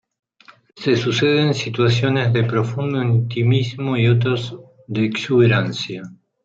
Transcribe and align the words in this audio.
Se 0.77 0.95
suceden 0.97 1.53
situaciones 1.53 2.33
de 2.33 2.43
profundo 2.43 3.03
intimismo 3.03 3.97
y 3.97 4.07
otros 4.07 4.57
de 4.87 5.05
exuberancia. 5.05 6.01